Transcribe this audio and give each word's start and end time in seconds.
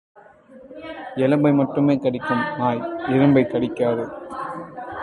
எலும்பு 1.15 1.51
கடிக்கிற 2.03 2.39
நாய் 2.57 2.83
இரும்பைக் 3.09 3.51
கடிக்குமா? 3.51 4.05